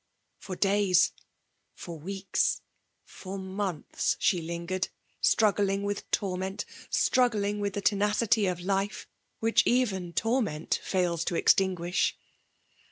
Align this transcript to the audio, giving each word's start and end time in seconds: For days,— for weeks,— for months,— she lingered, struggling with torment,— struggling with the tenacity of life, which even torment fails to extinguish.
For 0.39 0.55
days,— 0.55 1.11
for 1.75 1.99
weeks,— 1.99 2.61
for 3.03 3.37
months,— 3.37 4.15
she 4.19 4.41
lingered, 4.41 4.87
struggling 5.21 5.83
with 5.83 6.09
torment,— 6.09 6.65
struggling 6.89 7.59
with 7.59 7.73
the 7.73 7.81
tenacity 7.81 8.47
of 8.47 8.61
life, 8.61 9.07
which 9.41 9.61
even 9.67 10.11
torment 10.13 10.79
fails 10.83 11.23
to 11.25 11.35
extinguish. 11.35 12.17